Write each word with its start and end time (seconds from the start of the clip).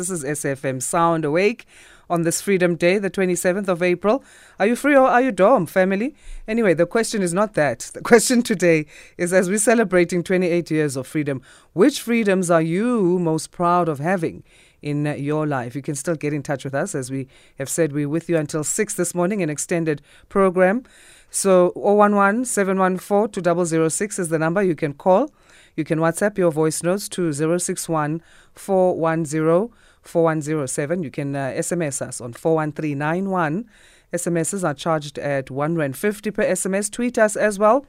This 0.00 0.10
is 0.10 0.22
SFM 0.22 0.80
Sound 0.80 1.24
Awake 1.24 1.66
on 2.08 2.22
this 2.22 2.40
Freedom 2.40 2.76
Day, 2.76 2.98
the 2.98 3.10
27th 3.10 3.66
of 3.66 3.82
April. 3.82 4.22
Are 4.60 4.66
you 4.68 4.76
free 4.76 4.94
or 4.94 5.08
are 5.08 5.20
you 5.20 5.32
dorm, 5.32 5.66
family? 5.66 6.14
Anyway, 6.46 6.72
the 6.72 6.86
question 6.86 7.20
is 7.20 7.34
not 7.34 7.54
that. 7.54 7.90
The 7.94 8.00
question 8.04 8.42
today 8.42 8.86
is 9.16 9.32
as 9.32 9.48
we're 9.48 9.58
celebrating 9.58 10.22
28 10.22 10.70
years 10.70 10.94
of 10.94 11.08
freedom, 11.08 11.42
which 11.72 12.00
freedoms 12.00 12.48
are 12.48 12.62
you 12.62 13.18
most 13.18 13.50
proud 13.50 13.88
of 13.88 13.98
having? 13.98 14.44
in 14.80 15.06
your 15.18 15.44
life. 15.44 15.74
You 15.74 15.82
can 15.82 15.96
still 15.96 16.14
get 16.14 16.32
in 16.32 16.40
touch 16.40 16.62
with 16.62 16.72
us. 16.72 16.94
As 16.94 17.10
we 17.10 17.26
have 17.58 17.68
said, 17.68 17.92
we're 17.92 18.08
with 18.08 18.28
you 18.28 18.36
until 18.36 18.62
6 18.62 18.94
this 18.94 19.12
morning, 19.12 19.42
an 19.42 19.50
extended 19.50 20.00
program. 20.28 20.84
So 21.30 21.72
011 21.74 22.44
714 22.44 23.32
2006 23.32 24.18
is 24.20 24.28
the 24.28 24.38
number 24.38 24.62
you 24.62 24.76
can 24.76 24.94
call. 24.94 25.32
You 25.74 25.84
can 25.84 25.98
WhatsApp 25.98 26.38
your 26.38 26.50
voice 26.50 26.82
notes 26.82 27.08
to 27.10 27.32
061 27.32 28.22
410 28.54 29.70
4107. 30.08 31.02
You 31.02 31.10
can 31.10 31.36
uh, 31.36 31.52
SMS 31.56 32.00
us 32.00 32.20
on 32.20 32.32
41391. 32.32 33.68
SMSs 34.12 34.64
are 34.64 34.74
charged 34.74 35.18
at 35.18 35.50
1 35.50 35.74
Rand 35.76 35.96
50 35.96 36.30
per 36.30 36.44
SMS. 36.44 36.90
Tweet 36.90 37.18
us 37.18 37.36
as 37.36 37.58
well. 37.58 37.84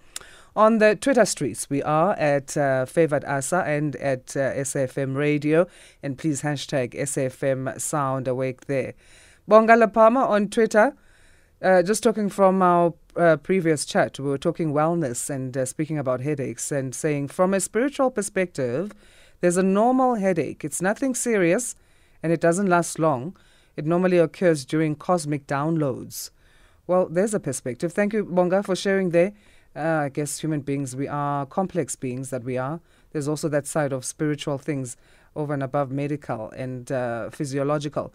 On 0.55 0.79
the 0.79 0.95
Twitter 0.95 1.25
streets, 1.25 1.69
we 1.69 1.81
are 1.83 2.13
at 2.13 2.57
uh, 2.57 2.85
Favored 2.85 3.23
Asa 3.23 3.63
and 3.65 3.95
at 3.97 4.35
uh, 4.35 4.53
SFM 4.53 5.15
Radio. 5.15 5.67
And 6.03 6.17
please 6.17 6.41
hashtag 6.41 6.93
SFM 6.93 7.79
Sound 7.79 8.27
Awake 8.27 8.65
there. 8.65 8.93
Bongala 9.49 9.91
Palmer 9.93 10.21
on 10.21 10.49
Twitter. 10.49 10.95
Uh, 11.61 11.83
just 11.83 12.03
talking 12.03 12.29
from 12.29 12.61
our 12.61 12.93
uh, 13.15 13.37
previous 13.37 13.83
chat, 13.85 14.17
we 14.17 14.29
were 14.29 14.37
talking 14.37 14.73
wellness 14.73 15.29
and 15.29 15.57
uh, 15.57 15.65
speaking 15.65 15.97
about 15.97 16.21
headaches 16.21 16.71
and 16.71 16.95
saying 16.95 17.27
from 17.27 17.53
a 17.53 17.59
spiritual 17.59 18.09
perspective, 18.09 18.93
there's 19.41 19.57
a 19.57 19.63
normal 19.63 20.15
headache. 20.15 20.63
It's 20.63 20.81
nothing 20.81 21.13
serious 21.15 21.75
and 22.21 22.31
it 22.31 22.41
doesn't 22.41 22.67
last 22.67 22.99
long. 22.99 23.35
It 23.75 23.85
normally 23.85 24.17
occurs 24.17 24.65
during 24.65 24.95
cosmic 24.95 25.47
downloads. 25.47 26.31
Well, 26.87 27.07
there's 27.07 27.33
a 27.33 27.39
perspective. 27.39 27.93
Thank 27.93 28.13
you, 28.13 28.25
Bonga, 28.25 28.63
for 28.63 28.75
sharing 28.75 29.11
there. 29.11 29.33
Uh, 29.75 30.05
I 30.05 30.09
guess 30.09 30.39
human 30.39 30.61
beings, 30.61 30.95
we 30.95 31.07
are 31.07 31.45
complex 31.45 31.95
beings 31.95 32.31
that 32.31 32.43
we 32.43 32.57
are. 32.57 32.81
There's 33.11 33.27
also 33.27 33.47
that 33.49 33.67
side 33.67 33.93
of 33.93 34.03
spiritual 34.03 34.57
things 34.57 34.97
over 35.35 35.53
and 35.53 35.63
above 35.63 35.91
medical 35.91 36.49
and 36.49 36.91
uh, 36.91 37.29
physiological. 37.29 38.13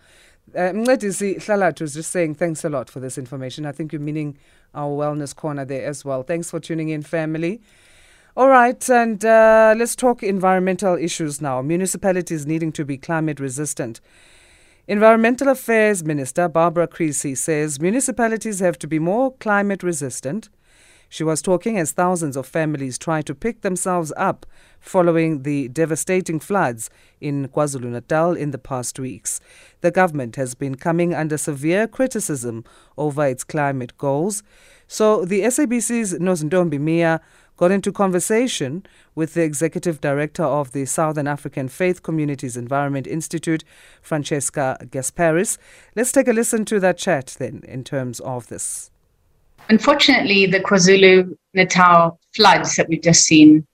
Uh, 0.54 0.72
Mncedisi 0.72 1.36
Hlalathu 1.36 1.82
was 1.82 1.94
just 1.94 2.10
saying 2.10 2.34
thanks 2.34 2.64
a 2.64 2.68
lot 2.68 2.90
for 2.90 3.00
this 3.00 3.16
information. 3.16 3.64
I 3.64 3.72
think 3.72 3.92
you're 3.92 4.00
meaning 4.00 4.36
our 4.74 4.90
wellness 4.90 5.34
corner 5.34 5.64
there 5.64 5.86
as 5.86 6.04
well. 6.04 6.22
Thanks 6.22 6.50
for 6.50 6.60
tuning 6.60 6.90
in, 6.90 7.02
family. 7.02 7.62
All 8.36 8.48
right, 8.48 8.90
and 8.90 9.24
uh, 9.24 9.76
let's 9.78 9.94
talk 9.94 10.24
environmental 10.24 10.96
issues 10.96 11.40
now. 11.40 11.62
Municipalities 11.62 12.44
needing 12.44 12.72
to 12.72 12.84
be 12.84 12.98
climate 12.98 13.38
resistant. 13.38 14.00
Environmental 14.88 15.48
Affairs 15.50 16.02
Minister 16.02 16.48
Barbara 16.48 16.88
Creecy 16.88 17.36
says 17.36 17.78
municipalities 17.78 18.58
have 18.58 18.76
to 18.80 18.88
be 18.88 18.98
more 18.98 19.34
climate 19.34 19.84
resistant. 19.84 20.48
She 21.08 21.22
was 21.22 21.42
talking 21.42 21.78
as 21.78 21.92
thousands 21.92 22.36
of 22.36 22.44
families 22.44 22.98
try 22.98 23.22
to 23.22 23.36
pick 23.36 23.60
themselves 23.60 24.12
up 24.16 24.46
following 24.80 25.44
the 25.44 25.68
devastating 25.68 26.40
floods 26.40 26.90
in 27.20 27.46
KwaZulu 27.46 27.84
Natal 27.84 28.32
in 28.32 28.50
the 28.50 28.58
past 28.58 28.98
weeks. 28.98 29.38
The 29.80 29.92
government 29.92 30.34
has 30.34 30.56
been 30.56 30.74
coming 30.74 31.14
under 31.14 31.38
severe 31.38 31.86
criticism 31.86 32.64
over 32.98 33.24
its 33.26 33.44
climate 33.44 33.96
goals. 33.96 34.42
So 34.88 35.24
the 35.24 35.42
SABC's 35.42 36.14
Nozintombi 36.14 36.80
Miya 36.80 37.20
got 37.56 37.70
into 37.70 37.92
conversation 37.92 38.84
with 39.14 39.34
the 39.34 39.42
executive 39.42 40.00
director 40.00 40.42
of 40.42 40.72
the 40.72 40.84
Southern 40.84 41.28
African 41.28 41.68
Faith 41.68 42.02
Communities 42.02 42.56
Environment 42.56 43.06
Institute, 43.06 43.64
Francesca 44.02 44.76
Gasparis. 44.82 45.58
Let's 45.94 46.12
take 46.12 46.28
a 46.28 46.32
listen 46.32 46.64
to 46.66 46.80
that 46.80 46.98
chat 46.98 47.36
then 47.38 47.62
in 47.66 47.84
terms 47.84 48.20
of 48.20 48.48
this. 48.48 48.90
Unfortunately, 49.68 50.46
the 50.46 50.60
KwaZulu 50.60 51.36
Natal 51.54 52.18
floods 52.34 52.76
that 52.76 52.88
we've 52.88 53.02
just 53.02 53.24
seen, 53.24 53.66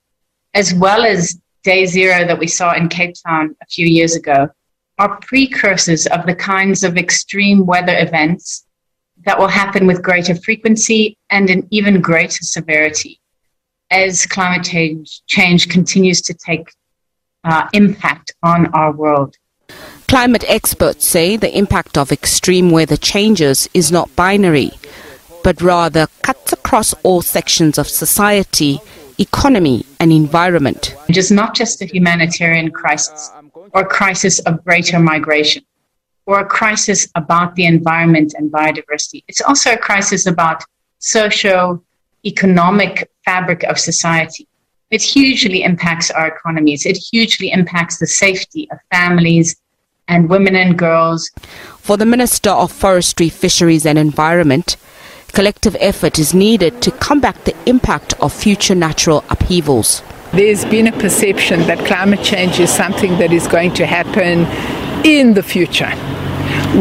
as 0.54 0.74
well 0.74 1.04
as 1.04 1.40
day 1.64 1.86
zero 1.86 2.26
that 2.26 2.38
we 2.38 2.46
saw 2.46 2.74
in 2.74 2.88
Cape 2.88 3.14
Town 3.26 3.56
a 3.62 3.66
few 3.66 3.86
years 3.86 4.14
ago, 4.14 4.48
are 4.98 5.19
precursors 5.22 6.06
of 6.08 6.26
the 6.26 6.34
kinds 6.34 6.84
of 6.84 6.96
extreme 6.98 7.64
weather 7.64 7.96
events 7.98 8.66
that 9.24 9.38
will 9.38 9.48
happen 9.48 9.86
with 9.86 10.02
greater 10.02 10.34
frequency 10.34 11.16
and 11.30 11.50
in 11.50 11.66
even 11.70 12.00
greater 12.00 12.42
severity 12.42 13.19
as 13.90 14.26
climate 14.26 14.64
change, 14.64 15.22
change 15.26 15.68
continues 15.68 16.20
to 16.22 16.34
take 16.34 16.72
uh, 17.44 17.68
impact 17.72 18.32
on 18.42 18.66
our 18.68 18.92
world. 18.92 19.36
Climate 20.08 20.44
experts 20.48 21.04
say 21.04 21.36
the 21.36 21.56
impact 21.56 21.96
of 21.96 22.10
extreme 22.10 22.70
weather 22.70 22.96
changes 22.96 23.68
is 23.74 23.92
not 23.92 24.14
binary, 24.16 24.72
but 25.44 25.62
rather 25.62 26.08
cuts 26.22 26.52
across 26.52 26.92
all 27.02 27.22
sections 27.22 27.78
of 27.78 27.88
society, 27.88 28.80
economy, 29.18 29.84
and 30.00 30.12
environment. 30.12 30.94
It 31.08 31.16
is 31.16 31.30
not 31.30 31.54
just 31.54 31.80
a 31.82 31.86
humanitarian 31.86 32.70
crisis 32.70 33.30
or 33.72 33.82
a 33.82 33.86
crisis 33.86 34.40
of 34.40 34.64
greater 34.64 34.98
migration 34.98 35.64
or 36.26 36.40
a 36.40 36.44
crisis 36.44 37.08
about 37.14 37.54
the 37.54 37.64
environment 37.64 38.34
and 38.36 38.50
biodiversity. 38.50 39.24
It's 39.28 39.40
also 39.40 39.72
a 39.72 39.78
crisis 39.78 40.26
about 40.26 40.64
socio 40.98 41.82
economic 42.24 43.10
fabric 43.30 43.62
of 43.64 43.78
society. 43.78 44.46
It 44.91 45.02
hugely 45.02 45.62
impacts 45.62 46.10
our 46.10 46.26
economies. 46.34 46.84
It 46.84 46.96
hugely 46.96 47.48
impacts 47.58 47.98
the 47.98 48.08
safety 48.08 48.62
of 48.72 48.78
families 48.91 49.48
and 50.08 50.28
women 50.28 50.56
and 50.56 50.76
girls. 50.76 51.30
For 51.86 51.96
the 51.96 52.10
Minister 52.14 52.50
of 52.50 52.72
Forestry, 52.72 53.28
Fisheries 53.28 53.86
and 53.86 53.98
Environment, 53.98 54.76
collective 55.32 55.76
effort 55.78 56.19
is 56.19 56.34
needed 56.34 56.82
to 56.82 56.90
combat 56.90 57.36
the 57.44 57.54
impact 57.66 58.14
of 58.20 58.32
future 58.32 58.74
natural 58.74 59.22
upheavals. 59.30 60.02
There's 60.32 60.64
been 60.64 60.88
a 60.88 60.96
perception 61.04 61.60
that 61.69 61.86
climate 61.86 62.24
change 62.24 62.58
is 62.58 62.70
something 62.70 63.12
that 63.19 63.32
is 63.32 63.46
going 63.46 63.74
to 63.74 63.86
happen 63.86 64.36
in 65.06 65.34
the 65.34 65.44
future. 65.44 65.92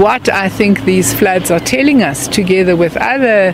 What 0.03 0.29
I 0.29 0.49
think 0.49 0.85
these 0.85 1.13
floods 1.13 1.51
are 1.51 1.59
telling 1.75 2.01
us, 2.01 2.27
together 2.27 2.75
with 2.75 2.97
other 2.97 3.53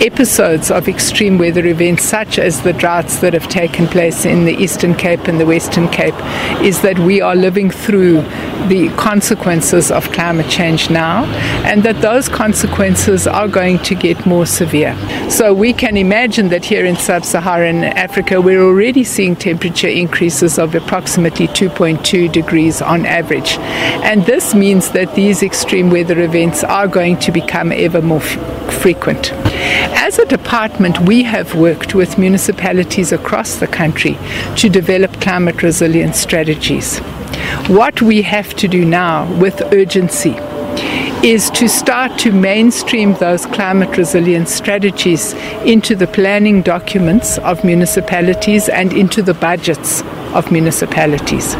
episodes 0.00 0.70
of 0.70 0.88
extreme 0.88 1.38
weather 1.38 1.66
events, 1.66 2.04
such 2.04 2.38
as 2.38 2.62
the 2.62 2.72
droughts 2.72 3.18
that 3.18 3.32
have 3.32 3.48
taken 3.48 3.86
place 3.86 4.24
in 4.24 4.44
the 4.44 4.52
Eastern 4.52 4.94
Cape 4.94 5.26
and 5.28 5.40
the 5.40 5.46
Western 5.46 5.88
Cape, 5.88 6.14
is 6.62 6.82
that 6.82 6.98
we 6.98 7.20
are 7.20 7.34
living 7.34 7.70
through 7.70 8.22
the 8.68 8.88
consequences 8.96 9.90
of 9.90 10.10
climate 10.12 10.48
change 10.48 10.90
now, 10.90 11.24
and 11.64 11.82
that 11.82 12.00
those 12.00 12.28
consequences 12.28 13.26
are 13.26 13.48
going 13.48 13.78
to 13.80 13.94
get 13.94 14.24
more 14.26 14.46
severe. 14.46 14.96
So 15.30 15.52
we 15.52 15.72
can 15.72 15.96
imagine 15.96 16.48
that 16.48 16.64
here 16.64 16.84
in 16.84 16.96
sub 16.96 17.24
Saharan 17.24 17.84
Africa, 17.84 18.40
we're 18.40 18.62
already 18.62 19.04
seeing 19.04 19.36
temperature 19.36 19.88
increases 19.88 20.58
of 20.58 20.74
approximately 20.74 21.48
2.2 21.48 22.30
degrees 22.30 22.80
on 22.82 23.06
average. 23.06 23.58
And 24.04 24.24
this 24.26 24.54
means 24.54 24.92
that 24.92 25.14
these 25.14 25.42
extreme 25.42 25.90
weather 25.90 26.20
events 26.20 26.62
are 26.64 26.88
going 26.88 27.18
to 27.20 27.32
become 27.32 27.72
ever 27.72 28.02
more 28.02 28.22
f- 28.22 28.72
frequent. 28.80 29.32
As 30.08 30.18
a 30.18 30.24
department, 30.24 31.00
we 31.00 31.22
have 31.24 31.54
worked 31.54 31.94
with 31.94 32.16
municipalities 32.16 33.12
across 33.12 33.56
the 33.56 33.66
country 33.66 34.16
to 34.56 34.70
develop 34.70 35.20
climate 35.20 35.62
resilience 35.62 36.18
strategies. 36.18 36.98
What 37.68 38.00
we 38.00 38.22
have 38.22 38.54
to 38.54 38.68
do 38.68 38.86
now 38.86 39.30
with 39.38 39.60
urgency 39.72 40.36
is 41.22 41.50
to 41.50 41.68
start 41.68 42.18
to 42.20 42.32
mainstream 42.32 43.12
those 43.14 43.44
climate 43.44 43.98
resilience 43.98 44.50
strategies 44.50 45.34
into 45.66 45.94
the 45.94 46.06
planning 46.06 46.62
documents 46.62 47.36
of 47.38 47.62
municipalities 47.62 48.70
and 48.70 48.94
into 48.94 49.22
the 49.22 49.34
budgets 49.34 50.02
of 50.32 50.50
municipalities. 50.50 51.54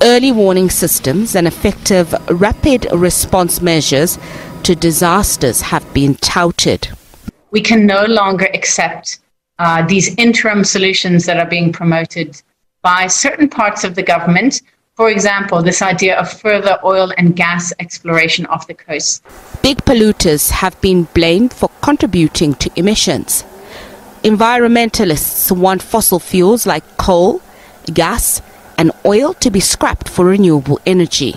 Early 0.00 0.32
warning 0.32 0.70
systems 0.70 1.36
and 1.36 1.46
effective 1.46 2.14
rapid 2.30 2.86
response 2.92 3.60
measures 3.60 4.18
to 4.62 4.74
disasters 4.74 5.60
have 5.60 5.92
been 5.92 6.14
touted 6.14 6.88
we 7.50 7.60
can 7.60 7.86
no 7.86 8.04
longer 8.04 8.48
accept 8.54 9.20
uh, 9.58 9.86
these 9.86 10.14
interim 10.16 10.64
solutions 10.64 11.26
that 11.26 11.36
are 11.38 11.48
being 11.48 11.72
promoted 11.72 12.40
by 12.82 13.06
certain 13.06 13.48
parts 13.48 13.84
of 13.84 13.94
the 13.94 14.02
government. 14.02 14.62
For 14.94 15.10
example, 15.10 15.62
this 15.62 15.82
idea 15.82 16.18
of 16.18 16.30
further 16.30 16.78
oil 16.84 17.12
and 17.18 17.34
gas 17.34 17.72
exploration 17.78 18.46
off 18.46 18.66
the 18.66 18.74
coast. 18.74 19.22
Big 19.62 19.78
polluters 19.78 20.50
have 20.50 20.80
been 20.80 21.04
blamed 21.14 21.52
for 21.52 21.70
contributing 21.82 22.54
to 22.54 22.70
emissions. 22.76 23.44
Environmentalists 24.22 25.50
want 25.52 25.82
fossil 25.82 26.18
fuels 26.18 26.66
like 26.66 26.84
coal, 26.96 27.40
gas, 27.92 28.42
and 28.76 28.92
oil 29.06 29.34
to 29.34 29.50
be 29.50 29.60
scrapped 29.60 30.08
for 30.08 30.26
renewable 30.26 30.80
energy. 30.86 31.36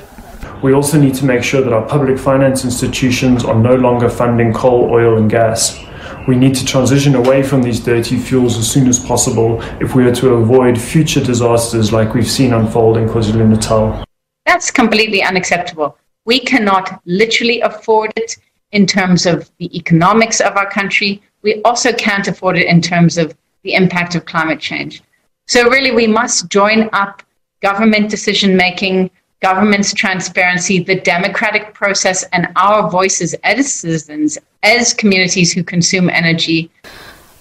We 0.64 0.74
also 0.74 1.00
need 1.00 1.16
to 1.16 1.26
make 1.26 1.44
sure 1.44 1.62
that 1.62 1.74
our 1.74 1.88
public 1.88 2.20
finance 2.20 2.64
institutions 2.64 3.44
are 3.44 3.56
no 3.56 3.76
longer 3.76 4.10
funding 4.10 4.54
coal, 4.54 4.90
oil, 4.92 5.18
and 5.18 5.30
gas 5.30 5.80
we 6.28 6.36
need 6.36 6.56
to 6.56 6.66
transition 6.66 7.16
away 7.16 7.44
from 7.44 7.62
these 7.62 7.80
dirty 7.80 8.18
fuels 8.18 8.58
as 8.58 8.72
soon 8.72 8.88
as 8.88 9.00
possible 9.00 9.62
if 9.82 9.96
we 9.96 10.06
are 10.06 10.16
to 10.16 10.36
avoid 10.36 10.80
future 10.80 11.24
disasters 11.24 11.92
like 11.92 12.14
we've 12.14 12.30
seen 12.30 12.54
unfold 12.54 12.98
in 12.98 13.08
KwaZulu 13.08 13.48
Natal. 13.48 14.04
That's 14.46 14.72
completely 14.72 15.24
unacceptable. 15.24 15.98
We 16.26 16.40
cannot 16.40 17.02
literally 17.06 17.62
afford 17.62 18.14
it 18.16 18.38
in 18.72 18.86
terms 18.86 19.26
of 19.26 19.50
the 19.58 19.76
economics 19.76 20.40
of 20.40 20.56
our 20.56 20.70
country. 20.70 21.22
We 21.42 21.62
also 21.64 21.92
can't 21.94 22.28
afford 22.28 22.58
it 22.58 22.68
in 22.68 22.82
terms 22.82 23.18
of 23.18 23.36
the 23.64 23.74
impact 23.74 24.16
of 24.16 24.26
climate 24.26 24.60
change. 24.60 25.02
So, 25.48 25.70
really, 25.70 25.92
we 25.92 26.08
must 26.08 26.50
join 26.50 26.90
up 26.94 27.24
government 27.62 28.10
decision 28.10 28.56
making, 28.56 29.12
government's 29.42 29.94
transparency, 29.94 30.80
the 30.84 31.00
democratic 31.02 31.74
process, 31.74 32.24
and 32.32 32.48
our 32.56 32.90
voices 32.90 33.34
as 33.44 33.74
citizens, 33.74 34.38
as 34.64 34.94
communities 34.94 35.52
who 35.52 35.64
consume 35.64 36.10
energy. 36.10 36.70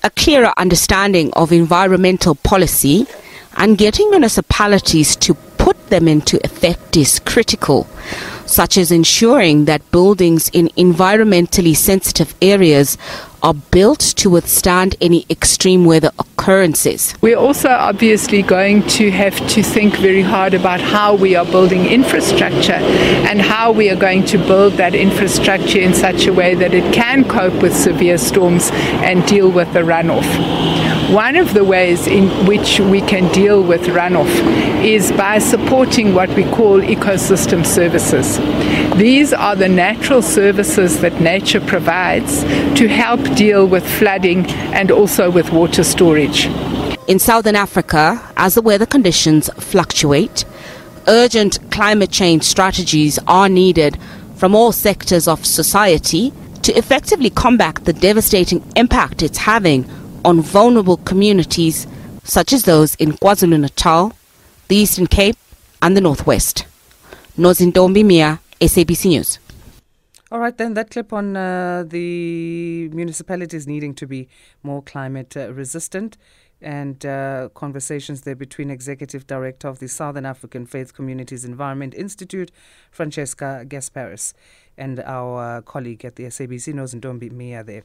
A 0.02 0.11
clearer 0.11 0.52
understanding 0.56 1.31
of 1.35 1.52
environmental 1.52 2.35
policy 2.35 3.06
and 3.56 3.76
getting 3.76 4.08
municipalities 4.11 5.14
to 5.17 5.35
put 5.58 5.91
them 5.91 6.08
into 6.08 6.43
effect 6.43 6.97
is 6.97 7.19
critical, 7.20 7.87
such 8.47 8.79
as 8.79 8.91
ensuring 8.91 9.67
that 9.67 9.91
buildings 9.91 10.49
in 10.55 10.69
environmentally 10.69 11.76
sensitive 11.76 12.35
areas 12.41 12.97
are 13.42 13.54
built 13.54 14.00
to 14.00 14.31
withstand 14.31 14.96
any 15.00 15.26
extreme 15.31 15.84
weather 15.84 16.10
occurrences. 16.19 17.14
We're 17.20 17.37
also 17.38 17.69
obviously 17.69 18.42
going 18.42 18.87
to 18.98 19.10
have 19.10 19.37
to 19.48 19.62
think 19.62 19.96
very 19.96 20.22
hard 20.22 20.54
about 20.54 20.81
how 20.81 21.14
we 21.14 21.37
are 21.37 21.44
building 21.44 21.87
infrastructure 21.87 22.81
and 23.28 23.40
how 23.40 23.72
we 23.72 23.90
are 23.90 23.96
going 23.96 24.25
to 24.26 24.38
build 24.38 24.75
that 24.75 24.94
infrastructure 24.94 25.78
in 25.78 25.94
such 25.94 26.26
a 26.26 26.32
way 26.32 26.54
that 26.54 26.75
it 26.75 26.92
can 26.92 27.25
cope 27.28 27.62
with 27.62 27.76
severe 27.76 28.19
storms 28.19 28.70
and 28.72 29.26
deal 29.26 29.50
with 29.50 29.72
the 29.72 29.81
runoff. 29.81 31.00
One 31.10 31.34
of 31.34 31.54
the 31.54 31.64
ways 31.64 32.06
in 32.06 32.28
which 32.46 32.78
we 32.78 33.00
can 33.00 33.32
deal 33.32 33.60
with 33.64 33.80
runoff 33.86 34.32
is 34.84 35.10
by 35.10 35.40
supporting 35.40 36.14
what 36.14 36.28
we 36.36 36.44
call 36.44 36.80
ecosystem 36.80 37.66
services. 37.66 38.38
These 38.96 39.32
are 39.32 39.56
the 39.56 39.68
natural 39.68 40.22
services 40.22 41.00
that 41.00 41.20
nature 41.20 41.60
provides 41.60 42.44
to 42.78 42.86
help 42.86 43.20
deal 43.34 43.66
with 43.66 43.84
flooding 43.84 44.46
and 44.72 44.92
also 44.92 45.28
with 45.28 45.50
water 45.50 45.82
storage. 45.82 46.46
In 47.08 47.18
southern 47.18 47.56
Africa, 47.56 48.22
as 48.36 48.54
the 48.54 48.62
weather 48.62 48.86
conditions 48.86 49.50
fluctuate, 49.54 50.44
urgent 51.08 51.58
climate 51.72 52.12
change 52.12 52.44
strategies 52.44 53.18
are 53.26 53.48
needed 53.48 53.98
from 54.36 54.54
all 54.54 54.70
sectors 54.70 55.26
of 55.26 55.44
society 55.44 56.32
to 56.62 56.72
effectively 56.78 57.30
combat 57.30 57.84
the 57.84 57.92
devastating 57.92 58.62
impact 58.76 59.24
it's 59.24 59.38
having 59.38 59.84
on 60.25 60.40
vulnerable 60.40 60.96
communities 60.99 61.87
such 62.25 62.52
as 62.52 62.64
those 62.64 62.94
in 62.96 63.12
KwaZulu 63.12 63.61
Natal, 63.61 64.12
the 64.69 64.76
Eastern 64.76 65.06
Cape, 65.06 65.37
and 65.82 65.96
the 65.96 66.00
Northwest. 66.00 66.67
Nozintombi 67.37 68.05
Miya, 68.05 68.40
SABC 68.61 69.06
News. 69.06 69.38
All 70.32 70.38
right, 70.38 70.56
then 70.56 70.75
that 70.75 70.90
clip 70.90 71.12
on 71.12 71.37
uh, 71.37 71.84
the 71.87 72.88
municipalities 72.93 73.67
needing 73.67 73.94
to 73.94 74.06
be 74.06 74.28
more 74.62 74.82
climate 74.82 75.37
uh, 75.37 75.52
resistant 75.52 76.17
and 76.62 77.05
uh, 77.06 77.49
conversations 77.55 78.20
there 78.23 78.37
between 78.37 78.70
Executive 78.70 79.26
Director 79.26 79.66
of 79.66 79.78
the 79.78 79.88
Southern 79.88 80.26
African 80.26 80.66
Faith 80.66 80.94
Communities 80.94 81.44
Environment 81.44 81.94
Institute, 81.94 82.50
Francesca 82.90 83.64
Gasparis, 83.66 84.34
and 84.76 85.00
our 85.00 85.62
colleague 85.62 86.05
at 86.05 86.16
the 86.16 86.25
SABC, 86.25 86.75
Nozintombi 86.75 87.32
Miya 87.32 87.64
there. 87.64 87.82